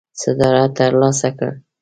[0.21, 1.51] صدارت ترلاسه کړ.